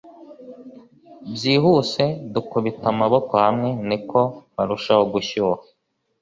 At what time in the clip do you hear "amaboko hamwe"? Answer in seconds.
2.93-3.69